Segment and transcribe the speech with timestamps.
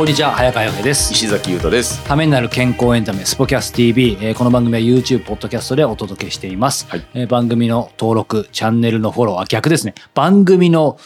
[0.00, 1.12] こんにちは早川洋平です。
[1.12, 2.02] 石崎優太です。
[2.04, 7.06] ためになる健康エンタメスポキャス TV、えーこの番組は YouTube ポッドキャストでお届けしています、はい。
[7.12, 9.92] えー番組の登録チャンネルのフォローあ逆ですね。
[10.14, 10.98] 番組の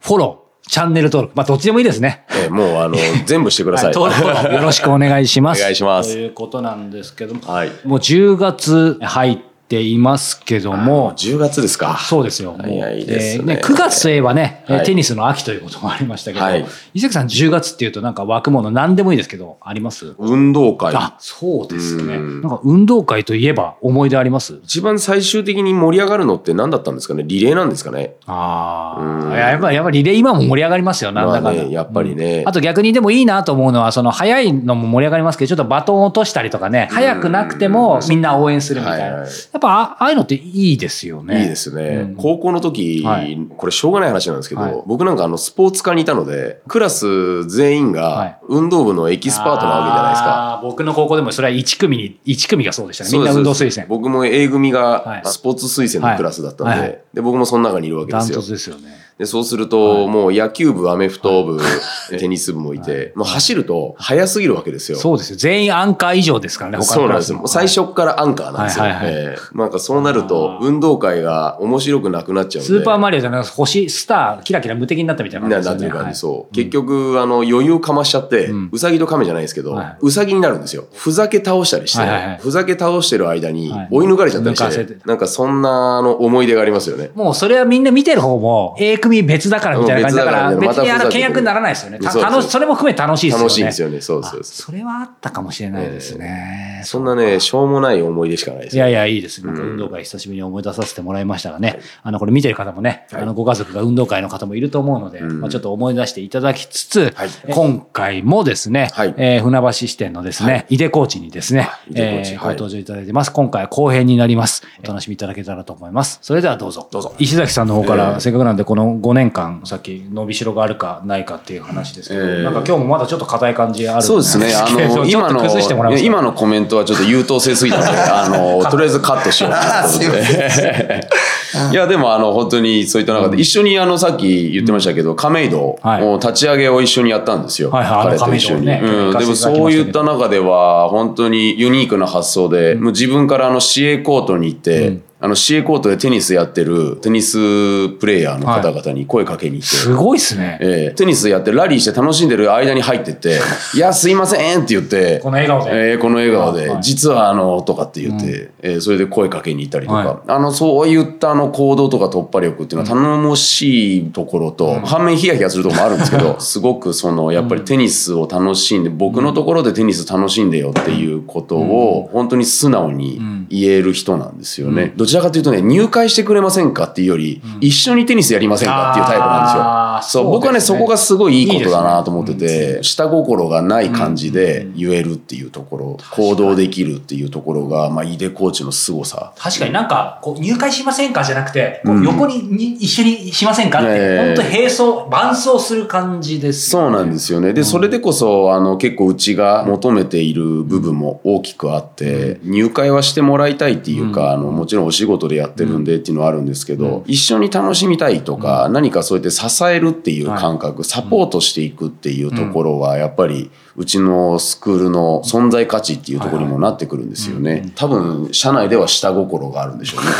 [0.00, 1.36] フォローチャンネル登録。
[1.36, 2.24] まあどっちでもいいですね。
[2.30, 3.92] えーもうあの 全部してください。
[3.92, 5.60] はい登録よろしくお願いします。
[5.60, 6.14] お願いします。
[6.14, 7.70] ということなんですけども、はい。
[7.84, 11.96] もう10月入っていますけどもうも10月ですか。
[11.98, 12.54] そうですよ。
[12.58, 20.14] 早いですねえー9月といえばね、えーはいテニスの秋ということもありましたけど、はい伊崎さん10月っていうとなんか枠物何でもいいですけど、あります？
[20.18, 20.94] 運動会。
[20.94, 22.16] あ、そうですね。
[22.16, 24.60] うんなんか運動会といえば思い出あります？
[24.64, 27.22] 一番最終的に盛り上がるのって何だったんですかね？
[27.24, 28.14] リレーなんですかね？
[28.26, 29.36] あうんあ。
[29.38, 31.52] やっぱり、やっぱりリレー今も盛り上がりますよ、なんだかんだ。
[31.52, 32.42] まあね、やっぱりね。
[32.46, 39.04] あと逆にでもいいなと思うのは、その早いのも盛り上がりますけど、ちょっとバトンを落としたりとかね、早くなくてもみんな応援するみたいな。
[39.04, 41.42] はいはいやっぱあああいうのっていいですよね。
[41.42, 50.54] いいですね、うん高校の時、はいこれしょうがない話なんですけど、はい僕なんかあのスポーツ科にいたので、クラス全員はいが運動部のエキスパートなわけじゃないですか。
[50.54, 53.10] あー僕の高校でもそれは1組に、1組がそうでしたね。
[53.12, 53.86] みんな運動推薦。
[53.88, 58.42] 僕も A 組はいがスポーツ推薦のクラスだったんで、はいはいで僕もその中にいるわけでダントすよ。
[58.42, 58.88] ツですよね。
[59.22, 61.60] で、そうすると、もう野球部、アメフト部、
[62.18, 64.98] テニス部もいて、もう走ると速すぎるわけですよ。
[64.98, 65.36] そうですよ。
[65.36, 67.40] 全員アンカー以上ですからね、他そうなんですよ。
[67.46, 68.84] 最初からアンカーなんですよ。
[68.86, 72.74] ええなんかそうなると、運動会が面白くなくなっちゃうんで。
[72.74, 75.80] スーパーマリオじゃなくて星、スター、キラキラ無敵になったみたいなな感じですよね。
[75.80, 76.54] なってる感じ、はいそう。
[76.54, 80.86] 結局、あの、余裕かましちゃって、うさぎと亀じゃないですけど、はいうさぎになるんですよ。
[80.92, 87.10] ふざけ倒したりして、ふざけ倒してる間にはい追い抜かれちゃったりしてなんかそんなあの思い出がありますよね。
[87.14, 91.98] もうそれはみんな見てる方も A 組別だからみたいな感じだから、うん別にあの契約にならないですよね。
[91.98, 93.42] 楽しそれも含めて楽しいですよね。
[93.42, 94.00] 楽しいんですよね。
[94.00, 96.82] そうそうあそれはあったかもしれないですね。
[96.84, 99.44] そんなね、しょうもない思い出しかないですよいやいや、いいです。
[99.46, 113.32] な運動会久しぶりに思い出させてもらいましたがね、あの、これ見てる方もね、はいあの、ご家族が運動会の方もいると思うので、うんまあちょっと思い出していただきつつ、はい今回もですね、はいえー船橋支店のですね、はい井出コーチにですね、えーご登場いただいてます。
[113.32, 114.62] 今回は後編になります。
[114.82, 116.18] お楽しみいただけたらと思います。
[116.22, 116.88] それではどうぞ。
[116.90, 124.52] どうぞ石崎さんの方から、えーせっかくなんでこの5年間、さっき伸びしろがあるかないかっていう話ですけど、えーなんか今日もまだちょっと硬い感じあるんそうですね。
[124.54, 131.08] あの、今の、今のコメントはちょっと優等生すぎたので、あの、 とりあえずカットしようと思って。
[131.72, 137.70] いや、でも、あの、本当にそういった中で、一緒に、あの、さっき言ってましたけど、亀戸はいを立ち上げを一緒にやったんですよ。
[137.70, 138.70] はいはいあの彼と一緒に。
[138.70, 139.18] うん。
[139.18, 150.58] でも、そういった中では、本当にユニークな発想で、もう自分からあの、市営コートに行って、あの、市営コートでテニスやってる、テニスプレイヤーの方々に声かけに行って、すごいっすね。
[150.60, 153.38] えーテニスやってラリーして楽しんでる間に入ってって
[153.74, 155.70] 「いやすいません」って言ってこの笑顔で。
[155.72, 156.82] えーこの笑顔で、はい。
[156.82, 160.16] 実はあのとかって言って、えーそれで声かけに行ったりとか、はい。
[160.26, 179.62] あのそういったあの行動とか突破力っていうのは頼もしいところと、反面ヒヤヒヤするところもあるんですけど すごくそのやっぱりテニスを楽しんで僕のところでテニス楽しんでよっていうことを本当に素直に言える人なんですよね、どちらかというとね入会してくれませんかっていうより、一緒にテニスやりませんかっていうタイプなんですよ。
[180.02, 189.32] そう僕はねそこがすごいいいことだなと思ってて、下心がない感じで言えるっていうところ、行動できるっていうところが、まあ、井出コーチの凄さ。
[189.36, 194.34] 確かになんか、こう入会しませんかじゃなくて、こう横にに一緒にしませんかって、ええ。
[194.36, 197.52] 本当並走、伴走する感じですそうなんですよね。
[197.52, 217.72] で、それでこそ、あの、結構うちが求めている部分も大きくあって、入会はしてもらいたいっていうか、あの、もちろんお仕事でやってるんでっていうのはあるんですけど、一緒に楽しみたいとか、何かそうやって支えるっていう感覚、サポートしていくっていうところは、やっぱり、うちのスクールの存在価値っていうところにもなってくるんですよね。
[217.74, 220.10] 多分、社内では下心があるんでしょうね。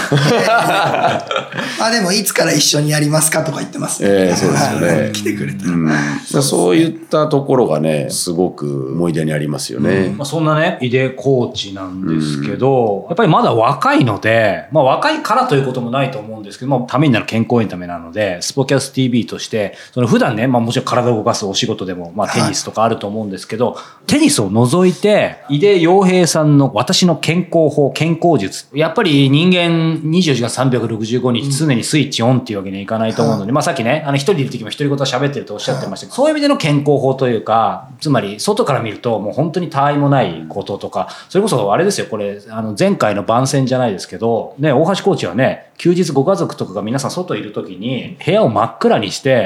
[1.79, 4.09] ま あでも、いつから一緒にやりますかとか言ってますね。
[4.11, 5.73] ええそうですよねはい来てくれたら。
[5.73, 10.15] うん、そういったところがね、すごく思い出にありますよね。
[10.17, 23.77] まあ、そんなね、井出コーチなんですけど、やっぱりまだ若いので、まあ若いからということもないと思うんですけど、まあためになる健康エンタメなので、スポキャス TV としてして、その普段ね、まあもちろん体を動かすお仕事でも、まあテニスとかあると思うんですけど、
[24.07, 28.67] テニスを除いて、井出洋平さんの私の健康法、健康術。
[28.73, 49.42] やっぱり人間24時間365日常にスイッチオンっていうわけにはいかないと思うので、まあさっきね、あの一人いる時も独り言喋ってるとおっしゃってましたけど、そういう意味での健康法というか、つまり外から見るともう本当に他愛もないこととか、それこそあれですよ、これ、あの前回の番宣じゃないですけど、ね、大橋コーチはね、休日ご家族とかが皆さん外いる時に部屋を真っ暗にして、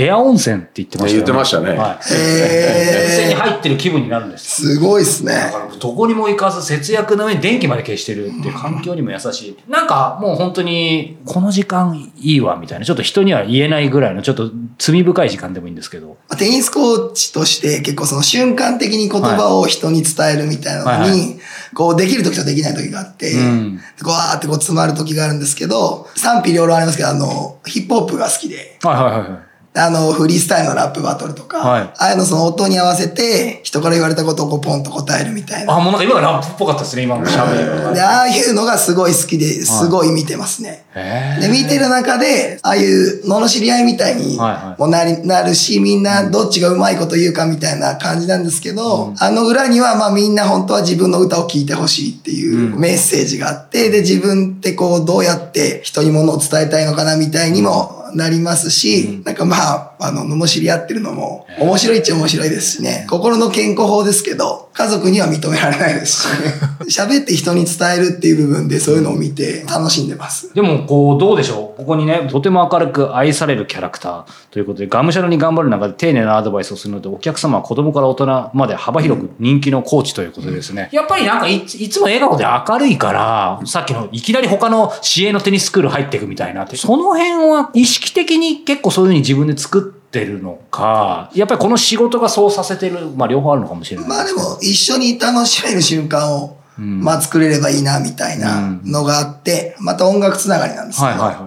[0.00, 1.16] エア温泉って言ってましたよね。
[1.16, 2.14] 言ってましたねはい。
[2.14, 4.62] へ温泉にー入ってる気分になるんです。
[4.62, 5.32] すごいですね。
[5.32, 9.58] だからどこにも行かず節約の上に電気まで消してるっていう環境にも優しい。
[9.68, 16.16] なんかもう本当にこの時間いいわみたいな、ちょっと人には言えないぐらいのちょっと罪深い時間でもいいんですけど。
[16.38, 21.40] テニスコーチとして結構その瞬間的に言葉を人に伝えるみたいなのはいはに、
[21.74, 29.47] こうできる時とできない時があって、うんこうわーってこう詰まる時があるんですけど、賛否両論ありますけど、あの、ヒップホップが好きで、はいはいはいはい。
[29.78, 35.76] あの、フリースタイルのラップバトルとか、はいああいうのその音に合わせて、人から言われたことをこうポンと答えるみたいな。
[35.76, 37.92] あ、もうなんか今がラップっぽかったですね、今の喋りが。
[37.92, 40.84] で、ああいうのがすごい好きで、すごい見てますね。
[40.94, 63.06] へで、見てる中で、ああいう、罵り合いみたいにはいはいもなり、なるし、みんなどっちがうまいこと言うかみたいな感じなんですけど、あの裏には、まあみんな本当は自分の歌を聴いてほしいっていうメッセージがあって、で、自分ってこう、どうやって人に物を伝えたいのかなみたいにもなりますし、なんかまあ、あの、罵り合ってるのも面白いっちゃ面白いですしね。
[63.10, 66.54] 心の健康法ですけど、家族には認められないですしね。
[66.88, 70.54] 喋って人に伝えるっていう部分でそういうのを見て楽しんでます。
[70.54, 71.78] でも、こう、どうでしょう？
[71.78, 80.88] ここにね、とても明るく愛されるキャラクターということで、がむしゃらに頑張る中で丁寧なアドバイスをするので、お客様は子供から大人まで幅広く人気のコーチということでですね。
[80.92, 101.06] やっぱりなんかいついつも笑顔で明るいから、さっきのいきなり他の市営のテニススクール入っていくみたいなって、その辺は意識識的に結構そういうふうに自分で作ってるのか、やっぱりこの仕事がそうさせてる、まあ両方あるのかもしれないまあでも、一緒に楽しめる瞬間を、まあ作れればいいな、みたいなのがあって、また音楽つながりなんですけ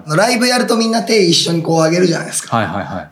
[0.09, 2.57] ど、ライブやるとみんな手一緒にこう上げるじゃないですか。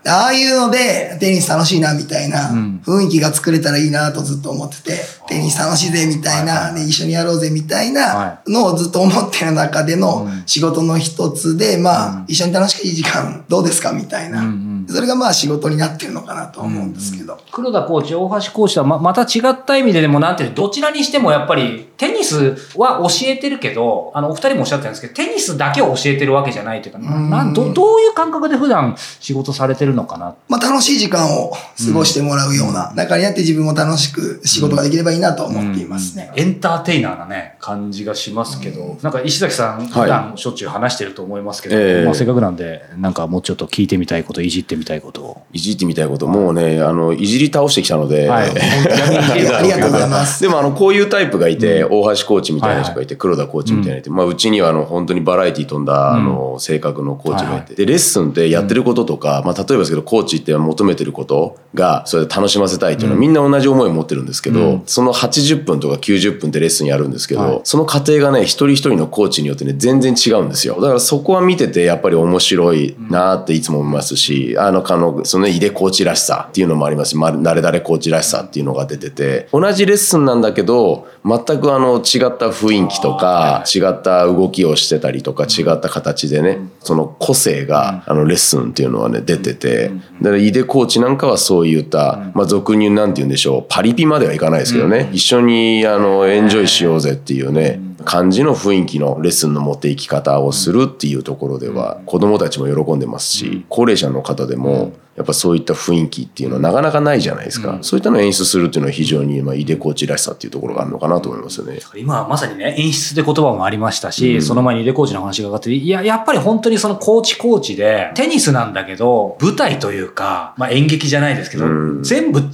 [0.06, 2.82] ああいうので、テニス楽しいな、みたいなうん。
[2.86, 10.44] 雰囲気が作れたらいいなとずっと思ってて、テニス楽しいぜ、みたいな、で一緒にやろうぜ、みたいはなのをずっと思ってる中でのうん。
[10.46, 14.42] 仕事の一つで、まあ、一緒に楽しくいい時間どうですか、みたいな。
[14.92, 17.38] それがまあ仕事になってるのかなと思うんですけど。
[17.52, 27.30] 黒田コーチ、大橋コーチとはままた違った意味ででもなんていうのどちらにしてもやっぱりテニスは教えてるけど、あの、お二人もおっしゃってたんですけど、テニスだけを教えてるわけじゃないというか、ん。
[27.30, 31.58] なんどどういう感覚で普段仕事されてるのかなまあ楽しい時間を過
[31.94, 36.32] ごしてもらうような中にあって自分も楽しく仕事ができればいいなと思っていますね。
[36.38, 42.06] エンターテイナーなね、感じがしますけど、なんか石崎さん、普段しょっちゅう話してると思いますけど、ええ。
[42.06, 45.42] まあせっかくなんで、なんかもうちょっと聞いてみたいこと、いじってみたいことを。
[45.54, 48.50] いじってみたいこと、もうね、あの、いじり倒してきたので、はい。
[48.50, 50.42] ありがとうございます。
[50.42, 54.00] でもあの、こういうタイプがいて、大橋コーチみたいな人がいて、黒田コーチみたいな人。
[54.00, 67.62] がいて、まあ、うちにはあの、本当にバラエティ飛んだ、あの、性格のコーチがいて、で、レッスンってやってることとか、まあ、例えばですけど、コーチって求めてることが、それで楽しませたいっていうのは、みんな同じ思いを持ってるんですけど、その80分とか90分ってレッスンやるんですけど、はい。
[67.64, 70.76] その過程がね、一人一人のコーチによってね、全然違うんですよ。
[70.76, 77.10] だからそこは見てて、やっぱり面白いなっていつも思いますし、あの、あの、そのね、井出コーチらしさっていうのもあります。
[77.10, 89.92] し、ま、誰々コーチらしさっていうのが出てて、同じレッスンなんだけど、全くあの、違った雰囲気とか、違った動きをしてたりとか、違った形でね、その個性が、あの、レッスンっていうのはね、出てて、
[90.22, 107.80] だから井出コーチなんかはそういった、まあ、俗になんて言うんでしょう、パリピまではいかないですけどね、一緒に、あの、エンジョイしようぜっていうね、感じの雰囲気のレッスンの持っていき方をするっていうところでは、子供たちも喜んでますし、高齢者の方でも、やっぱそういった雰囲気っていうのはなかなかないじゃないですか。
[107.82, 111.80] そういったのを演出するっていうのは非常に、まあ、井出コーチらしさっていうところがあるのかなと思いますよね。
[111.98, 122.50] 今まさにね、演出で言葉もありましたし、その前にレコーチの話が上がって、いや、やっぱり本当にそのコーチコーチで、テニスなんだけど、舞台というか、まあ演劇じゃないですけど、うん全部違う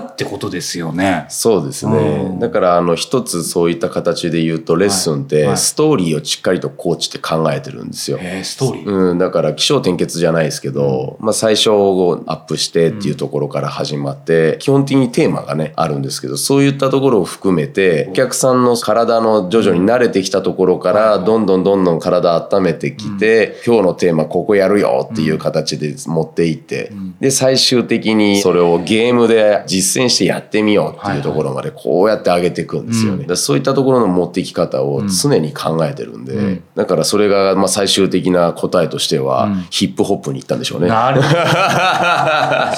[0.00, 1.26] ってことですよね。
[1.28, 2.40] そうですうねん。
[2.40, 8.18] だから、あの、一つそういった形で言うと、レッスンっはいて、はいストーリーをしっかりとコーチって考えてるんですよ。
[8.20, 8.90] えー、ストーリー。
[8.90, 11.70] うん、だから起承転結じゃないですけど、まあ最初
[12.08, 33.18] をアップしてっていうところから始まって、基本的にテーマがね、あるんですけど、そういったところを含めて、お客さんの体の徐々に慣れてきたところから、どんどんどんどん体温めてきて、今日のテーマここやるよっていう形で持っていって、で、最終的にそれをゲームで実践してやってみようっていうところまでこうやって上げていくんですよね。
[33.20, 36.64] だからそういったところの持っていき方を常に考えてるんで、ん。
[36.74, 40.88] だからそれがまあ最終的な答えとしては、ヒップホップに行ったんでしょうね。
[40.88, 41.38] なるほど。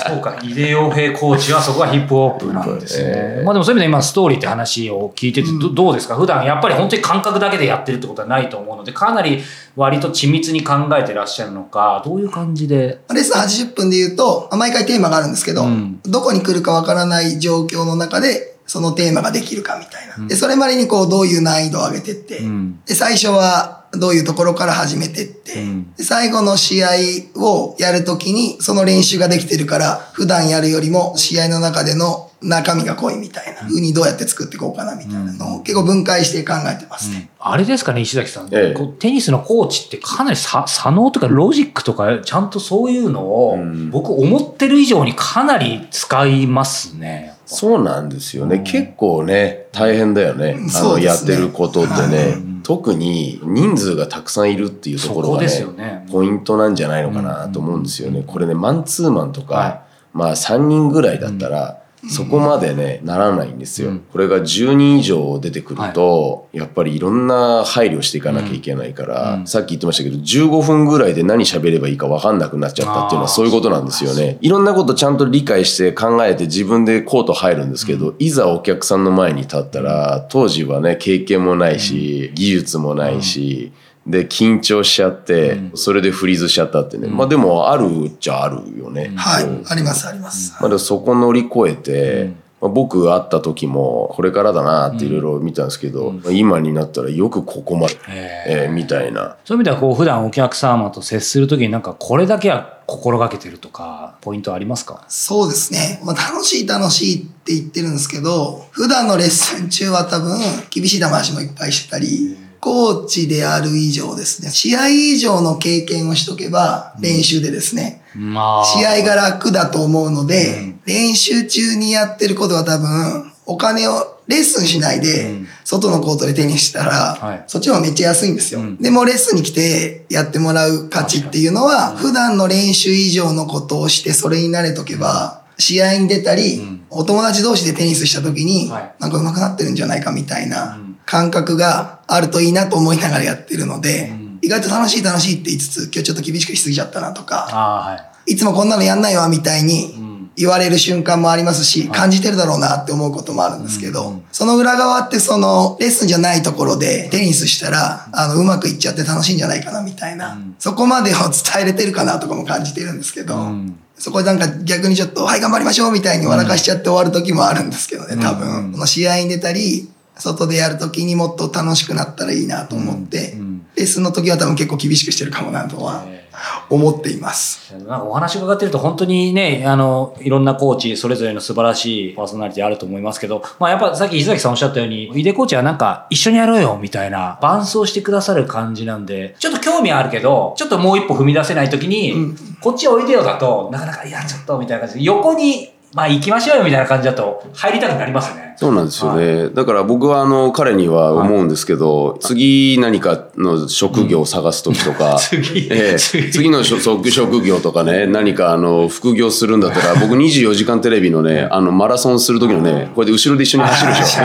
[0.07, 3.05] そうか、井出洋平コーチはそこがヒップホップなんですね。
[3.07, 6.17] ええまあでもそういう意味で今ストーリーって話を聞いててどどうですか？
[6.17, 9.43] 普段やっぱり本当に感覚だけでやってるってことはないと思うので、かなり
[9.76, 13.00] 割と緻密に考えてらっしゃるのか、どういう感じで？
[13.12, 16.00] レッスン80分で言うと、まあ毎回テーマがあるんですけど、うん。
[16.05, 20.29] どこに来るかわからない状況の中で、そのテーマができるかみたいな。
[20.29, 22.81] で、それまでにこう、どういう難易度を上げてって、うん。
[22.87, 25.94] で、最初はどういうところから始めてって、うん。
[25.94, 26.88] で最後の試合
[27.37, 37.30] をやるときに、その練習ができてるから、普段やるよりも試合の中での中身が濃いみたいな風にどうやって作っていこうかなみたいなのを結構分解して考えてますね。
[37.38, 38.47] あれですかね、石崎さん。
[38.47, 38.75] ええ。
[38.75, 43.90] こうテニスのコーチってかなりさ左脳とかロジックとか、ちゃんとそういうのを、うん。
[43.90, 47.35] 僕思ってる以上にかなり使いますね。
[47.44, 48.56] そうなんですよね。
[48.56, 48.64] うん。
[48.64, 50.56] 結構ね、大変だよね。
[50.75, 56.07] あの、ねやってることってね、うん特に人数がたくさんいるっていうとそころがね、ね。
[56.09, 58.23] ポイントなんじゃないのかなと思うんですよね。
[58.25, 59.81] これね、マンツーマンとか、はい
[60.12, 63.90] まあ3人ぐらいだったら、そこまでね、ならないんですよ。
[63.90, 64.00] うん。
[64.11, 69.47] これが10人以上出てくると、やっぱりいろんな配慮していかなきゃいけないから、うん。
[69.47, 74.38] さっき言ってましたけど、15分ぐらいで何喋ればいいか分かんなくなっちゃったっていうのはそういうことなんですよね。
[74.40, 83.73] いろんなことちゃんと理解して考えて自分でコート入るんですけど、いざお客さんの前に立ったら、当時はね、経験もないし、技術もないし、
[84.11, 87.09] で、緊張しちゃって、うんそれでフリーズしちゃったってね。
[87.09, 89.12] うんまあでも、あるっちゃあるよね。
[89.17, 89.64] はいうん。
[89.67, 90.52] ありますあります。
[90.61, 99.38] まあ、でもそこ乗り越えて、うんまあ、僕会った時もこれからだなっていろいろ見たんですけど、うんまあ今になったらよくここまで、ええーみたいな。
[99.47, 105.07] そういう意味ではこう普段お客様と接するときになんかこれだけは心がけてるとかポイントありますか？
[105.09, 106.02] そうですね。
[106.05, 110.38] まあ、楽しい楽しいって言ってるんですけど、普段のレッスン中は多分
[110.69, 118.64] 厳しい話もいっぱいしてたり、コーチである以上ですね、試合以上の経験をしとけば練習でですね、まあ。
[118.64, 120.81] 試合が楽だと思うので、うん。
[120.87, 127.45] 練習中にやってることは多分、お金をレッスンしないでうん、外のコートで手にしたら、はい。
[127.49, 128.61] そっちの方がめっちゃ安いんですよ。
[128.61, 128.76] うん。
[128.76, 136.81] でもレッスンに来てやってもらう価値っていうのは、普段の練習以上のことをしてそれに慣れとけば、試合に出たり、うん。
[136.90, 138.95] お友達同士でテニスした時に、はい。
[138.99, 144.38] なんか上手くなってるんじゃないかみたいなうん感覚があるといいなと思いながらやってるので、うん。
[144.43, 148.37] 意外と楽しい楽しいって言いつつ、今日ちょっと厳しくしすぎちゃったなとか、はい。
[148.37, 150.31] つもこんなのやんないわみたいにん。
[150.37, 151.99] 言われる瞬間もありますし、はい。
[151.99, 154.25] 感じてるだろうなって思うこともあるんですけど、うんうん。
[154.31, 160.55] その裏側ってそのレッスンじゃないところでテニスしたら、あの、うまくいっちゃって楽しいんじゃないかなみたいな、うん。
[160.61, 163.81] そこまでを伝いれてるかなとかも感じてるんですけど、うん。
[163.99, 168.38] そこでなんか逆にちょっと、はい、頑張りましょうみたいに笑かしちゃって終わる時もあるんですけどね、多うん。
[168.38, 168.73] 分。
[168.73, 169.89] この試合に出たり、
[170.21, 173.67] 外でやる時にもっと楽しくなったらいいなと思って、うんうん。
[173.77, 176.21] レッスンの時は多分結構厳しくしてるかもなとはえ
[176.69, 177.75] 思っています。
[177.87, 192.37] なんかお話伺ってると本当にね、あの、いろんなコーチ、それぞれの素晴らしいパーソナリティあると思いますけど、まあやっぱさっき石崎さんおっしゃったように、井出コーチはなんか一緒にやろうよみたいな、伴走してくださる感じなんで、ちょっと興味はあるけど、ちょっともう一歩踏み出せない時に、うん。
[192.61, 198.50] こっちおいでよだと、なかなか、いや、ちょっとみたいな感じで、横に、まあ行きましょうよみたいな感じだと、入りたくなりますね。
[198.61, 199.49] そうなんですよね。
[199.49, 214.23] だから僕はあの彼には思うんですけど、次何かの職業を探す時とか、 次の職職業とかね、何かあの副業するんだったら、 僕24時間テレビのね、あのマラソンする時のね、これで後ろで一緒に走るでしょ。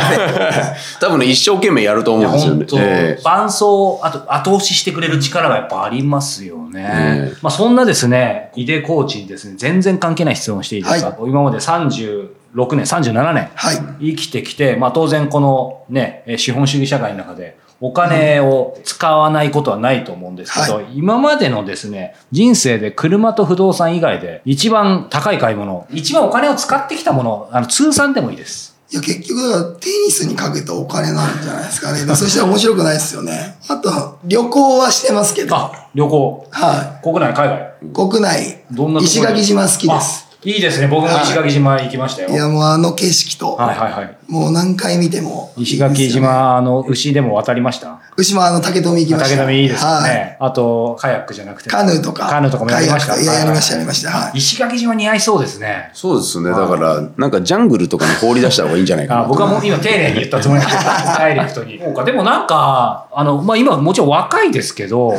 [1.00, 3.18] 多分ね、一生懸命やると思うんですよね。
[3.24, 3.64] 伴走、
[4.02, 6.86] あと後押ししてくれる力がやっぱありますよね。
[6.86, 7.38] ええ。
[7.42, 14.12] まあそんなですね、井出コーチにですね、全然関係ない質問をしていいですか、は今まで36年、37年はい。
[14.12, 28.76] 生きてきて、まあ当然このね、えー資本主義社会の中でお金を使わないことはないと思うんですけど、は今までのですね、人生で車と不動産以外で一番高い買い物、一番お金を使ってきたもの、あの通算でもいいです。
[28.92, 32.06] いや、結局、テニスにかけたお金なんじゃないですかね。
[32.06, 33.58] でそしたら面白くないですよね。
[33.68, 35.56] あと、旅行はしてますけど。
[35.56, 36.48] あ、旅行。
[36.52, 37.76] は国内、海外。
[37.82, 37.94] い。
[37.94, 40.25] 国内、どんな石垣島好きです。
[40.46, 40.88] あいいですね。
[40.88, 42.30] 僕も石垣島行きましたよ。
[42.30, 44.18] いや、もうあの景色と、はいはいはい。
[44.28, 48.00] もう何回見てもいいです石垣島、あの、牛でも渡りました？
[48.18, 49.30] 牛もあの竹富行きました。
[49.30, 50.04] 竹並いいですよはい。
[50.10, 50.38] ね。
[50.40, 51.70] あと、カヤックじゃなくて。
[51.70, 52.28] カヌーとか。
[52.28, 54.10] カヌーとかもやりましたいや、やりました、はいやりました。
[54.12, 54.38] はい。
[54.38, 55.90] 石垣島似合いそうですね。
[55.94, 56.50] そうですね。
[56.50, 61.80] だから、なんかジャングルとかに放り出した方がいいんじゃないかな僕はもう今丁寧に言ったつもりなんですけど、ダイレクトに。
[61.84, 65.14] そうか、でもなんか、あの、まあ今もちろん若いですけど、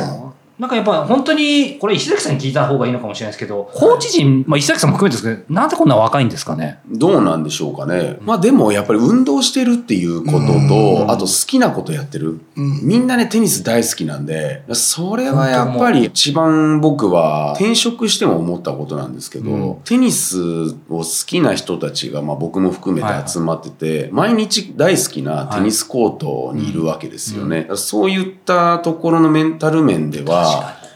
[0.59, 6.79] なんかやっぱ本当に、これ石崎さんに聞いた方がいいのかもしれないですけど、コーチ陣、まあ石崎さんも含めてですけど、なんでこんな若いんですかね？
[6.89, 8.17] どうなんでしょうかね。
[8.21, 12.39] まあでもやっぱり運動してるっていうことと、あと好きなことやってる。
[12.55, 19.75] みんなね、テニス大好きなんで、それはやっぱり一番僕は転職しても思ったことなんですけど、うん。
[19.83, 20.39] テニス
[20.89, 27.69] を好きな人たちが、まあ僕も含めて集まってて、毎日大好きなテニスコートにいるわけですよね。
[27.75, 30.46] そういったところのメンタル面では、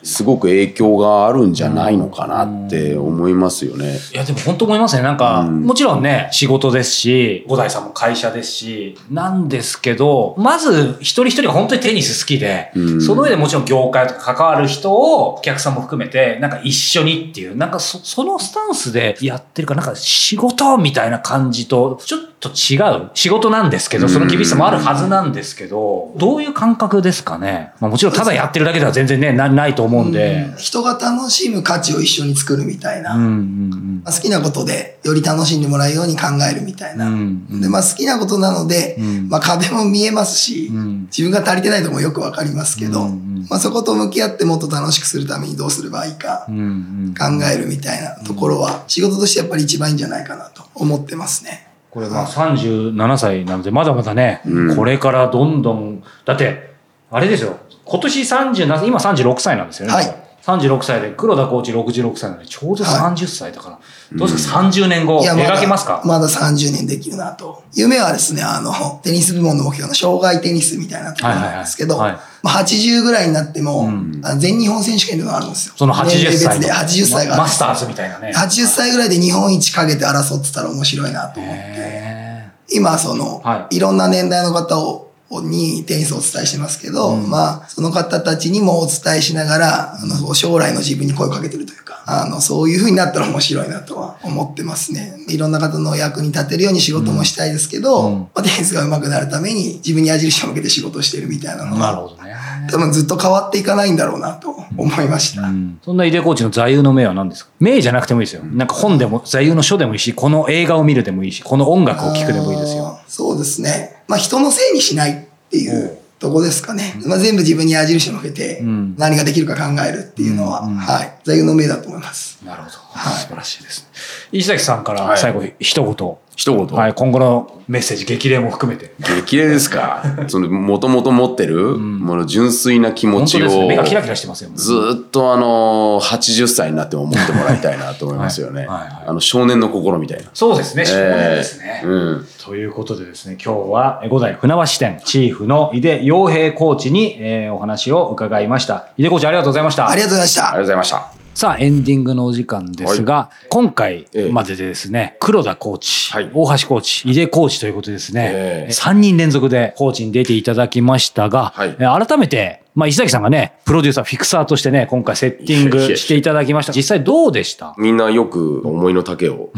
[0.04, 4.00] すごく影響があるんじゃないのかなって思いますよね。
[4.14, 5.04] いや、でも本当思いますね。
[5.04, 11.82] なんか、うんもちろんね、仕事ですし、五代さんも会社ですし、なんですけど、まず一人一人が本当に。
[11.82, 17.30] テニス好きで、うんその上でもちろん業界とか関わる人をお客さんも含めて、なんか一緒に。
[17.32, 27.72] っていう、なんかそのスタンスでやってるか、なんか仕事みたいな感じと、ちょっと違う仕事なんですけど、その厳しさもあるはずなんですけど、どういう感覚ですかね？
[27.80, 30.52] まあもちろんただやってるだけでは全然ね、なないと思うんで。
[30.58, 33.14] 人が楽しむ価値を一緒に作るみたいな。
[33.14, 37.08] うんうんまあ好きなことでより楽しんでもらえるように考えるみたいな。
[37.08, 46.56] うんうんで、まあ好きなことなので、うんまあ壁も見えますし、ん自分が足りてないともよくわかりますけど、うんうんまあそこと向き合ってもっと楽しくするためにどうすればいいかうん。
[46.56, 51.68] うんうん考えるみたいなところは仕事としてやっぱり一番いいんじゃないかなと思ってますね。
[51.92, 54.76] これまあ37歳なので、まだまだね、うん。
[54.76, 56.74] これからどんどん、だって、
[57.12, 59.94] あれですよ、今年37、今36歳なんですよね。
[59.94, 60.16] はい。
[60.42, 63.80] 36歳で、黒田コーチ66歳なので、ちょうどは30歳だから、
[64.14, 66.02] どうですか、30年後、描けますか？
[66.04, 67.64] まだ30年できるなと。
[67.74, 72.20] 夢はですね、あの、テニス部門の目標の障害テニスみたいなところなんですけど、はいはい。
[72.20, 74.22] はいまあ80ぐらいになっても、ん。
[74.24, 75.74] あの全日本選手権のがあるんですよ。
[75.78, 78.32] その80年齢歳で80歳がマスターズみたいなね。
[78.36, 95.14] 80歳ぐらいで日本一かけて争ってたら面白いなと思って、へ今その、、はいろんな年代の方を、にテニスをお伝えしてますけど、まあ、その方たちにもお伝えしながら、あの、将来の自分に声をかけてるというか、あの、そういう風になったら面白いなとは思ってますね。
[95.30, 102.36] いろんな方の役に立てるように仕事もしたいですけど、うんまあ、テニスが上手くなるために自分に矢印を向けて仕事をしてるみたいなのーなるは、ほどね。
[102.70, 105.44] 多分ずっと変わっていかないんだろうなと思いました。
[105.44, 107.52] うんそんな井出コーチの座右の銘は何ですか？
[107.60, 108.44] 銘じゃなくてもいいですよ。
[108.44, 113.00] なんか本でも、座右の書でもいいし、この映画を見るでもいいし、この音楽を聴くでもいいですよ。
[113.12, 114.04] そうですね。
[114.08, 116.94] まあ人のせいにしないっていうとこですかね。
[117.06, 121.14] まあ全部自分に矢印を向けてうん何ができるか考えるっていうのは、はい。
[121.24, 122.40] 座右の銘だと思います。
[122.46, 122.78] なるほど。
[122.94, 123.88] はい素晴らしいですね。
[124.32, 126.18] 石崎さんからはい最後一言。
[126.36, 126.66] 一言。
[126.68, 128.94] はい、今後のメッセージ、激励も含めて。
[129.22, 130.02] 激励ですか？
[130.28, 133.68] その、もともと持ってる、もの純粋な気持ちを、本当ですね。
[133.68, 134.50] 目がキラキラしてますよ。
[134.56, 138.62] ずーっとあの、80歳になっても思ってもらいたいなと思いますよね。
[138.62, 140.24] はいはいはいあの、少年の心みたいな。
[140.34, 141.82] そうですね、少年ですね。
[141.84, 142.28] えーうん。
[142.44, 148.88] ということでですね、今日は五代船橋店チーフの井出洋平コーチに、えーお話を伺いました。
[148.98, 149.88] 井出コーチありがとうございました。
[149.90, 150.62] ありがとうございましたありがとう。
[150.64, 151.21] ございました。
[151.34, 154.32] さあ、エンディングのお時間ですが、今回ええ。
[154.32, 156.30] まででですね、黒田コーチ、はい。
[156.34, 158.72] 大橋コーチ、井出コーチということでですね、ええ。
[158.72, 161.76] 3人連続でコーチに出ていただきましたが、はい。
[161.80, 166.72] えー改めて、まあ、石崎さんがね、プロデューサー、フィクサーとしてね、今回セッティングしていただきました。
[166.74, 167.76] 実際どうでした？
[167.78, 169.52] みんなよく思いの丈を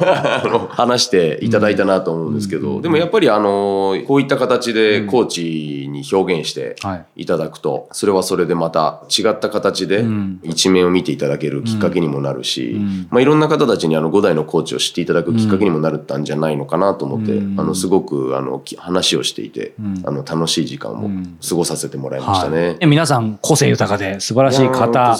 [0.70, 7.22] 話していただいたなと思うんですけど、でもやっぱりあの、こういった形でコーチに表現してはい。
[7.22, 10.40] いただくと、それはそれでまた違った形でん。
[10.42, 13.06] 一面を見ていただけるきっかけにもなるし、ん。
[13.10, 17.58] まあいろんな方たちにあの5代のコーチを知っていただくきっかけにもなったんじゃないのかなと思って、うん。
[17.58, 20.02] あの、すごくあの、き話をしていて、ん。
[20.06, 21.10] あの、楽しい時間を
[21.48, 22.41] 過ごさせてもらいました。
[22.41, 22.76] はね。
[22.80, 25.16] い皆さん個性豊かで素晴らしい方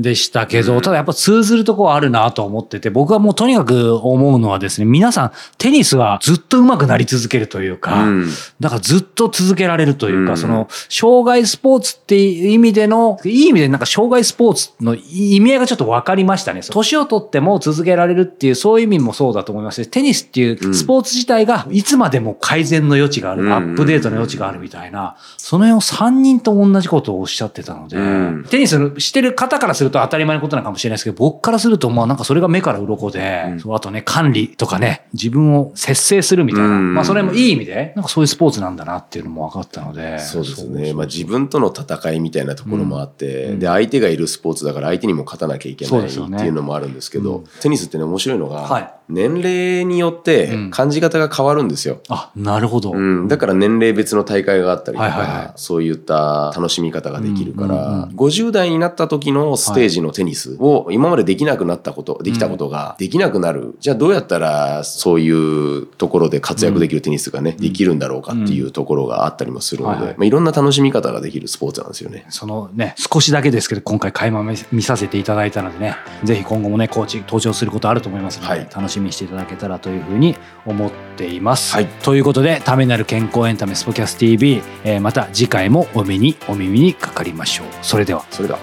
[0.00, 8.28] でしたけど、ただやっぱ通ずるところはあるなと思ってて、僕はもうとにかく思うのはですね、皆さんテニスはずっと上手くなり続けるというか、うん。
[8.60, 10.36] だからずっと続けられるというか、うん。
[10.36, 16.60] その、障害スポーツっていう意味での、いい意味でなんか障害スポーツの意味合いがちょっと分かりましたね。
[16.68, 23.52] 年を取っても続けられるっていう、そういう意味もそうだと思いますし、テニスっていうスポーツ自体がいつまでも改善の余地がある、うん。
[23.52, 28.44] アップデートの余地があるみたいな、その辺を3人と同じことをおっしゃってたので、うん。
[28.50, 36.94] テニスしてる方からすると当たり前のことなのかもしれないですけど、僕からすると、まあなんかそれが目から鱗で、そうあとね、管理とかね、自分を節制するみたいな、うん。
[36.94, 40.18] まあそれもいい意味で、なんかそういうスポーツなんだなっていうのも分かったので。
[40.18, 40.92] そうですね。
[40.94, 48.94] まあ自分との戦いみたいなところもあって、で、相手がいるスポーツだから相手にも勝たなきゃいけないっていうのもあるんですけど、テニスってね、面白いのが、はい。
[49.08, 52.00] 年齢によって感じ方が変わるんですよ。
[52.08, 52.92] あ、なるほど。
[52.92, 55.52] うん、だから年齢別の大会があったりとか、はいはいはい。
[55.56, 63.76] そういったな楽しみ方ができるから、うんうんうん50代になった時のステージのテニスを今までできなくなったこと、できたことができなくなる。
[63.80, 72.26] じゃあどうやったらそういうところで活躍できるテニスがね、できるんだろうかっていうところがあったりもするので、はいはいまあ、いろんな楽しみ方ができるスポーツなんですよね。
[72.28, 81.74] そのね、少しだけですけど、今回垣間見させていただいたのでね、ぜひ今後もね、コーチ登場することあると思いますので、はい楽しみにしていただけたらというふうに思っています。
[81.74, 87.66] はいということで、ためになる健康エンタメスポキャス TV、えーまた次回もお目に、お耳にかかりましょう。
[87.82, 88.24] それでは。
[88.30, 88.60] それでは。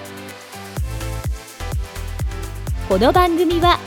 [2.88, 3.78] この番組は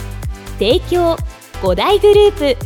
[0.57, 1.15] 提供
[1.61, 2.57] 5大グループ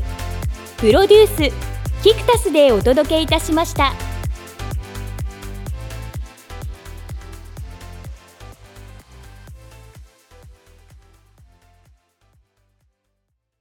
[0.77, 1.53] プロデュース
[2.01, 4.09] キクタスでお届けいたしました。